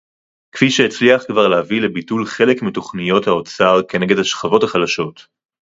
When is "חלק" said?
2.25-2.61